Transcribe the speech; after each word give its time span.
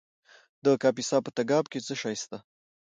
د 0.63 0.65
کاپیسا 0.81 1.17
په 1.23 1.29
تګاب 1.37 1.65
کې 1.71 1.79
څه 1.87 1.93
شی 2.01 2.15
شته؟ 2.21 2.37